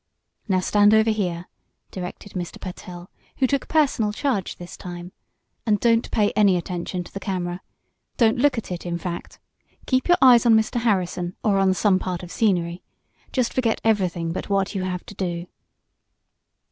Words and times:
"Now 0.47 0.61
stand 0.61 0.95
over 0.95 1.11
here," 1.11 1.45
directed 1.91 2.31
Mr. 2.33 2.59
Pertell, 2.59 3.11
who 3.37 3.45
took 3.45 3.67
personal 3.67 4.11
charge 4.11 4.55
this 4.55 4.75
time, 4.75 5.11
"and 5.63 5.79
don't 5.79 6.09
pay 6.09 6.31
any 6.31 6.57
attention 6.57 7.03
to 7.03 7.11
the 7.13 7.19
camera. 7.19 7.61
Don't 8.17 8.39
look 8.39 8.57
at 8.57 8.71
it, 8.71 8.83
in 8.83 8.97
fact. 8.97 9.37
Keep 9.85 10.07
your 10.07 10.17
eyes 10.19 10.43
on 10.43 10.55
Mr. 10.55 10.79
Harrison, 10.81 11.35
or 11.43 11.59
on 11.59 11.75
some 11.75 11.99
part 11.99 12.23
of 12.23 12.31
scenery. 12.31 12.81
Just 13.31 13.53
forget 13.53 13.79
everything 13.83 14.33
but 14.33 14.49
what 14.49 14.73
you 14.73 14.81
have 14.81 15.05
to 15.05 15.13
do." 15.13 15.45